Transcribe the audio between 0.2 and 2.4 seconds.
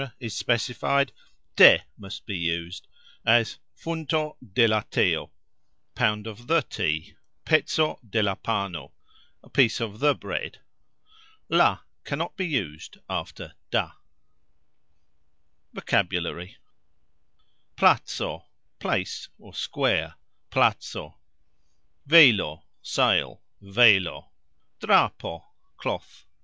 specified, "de" must be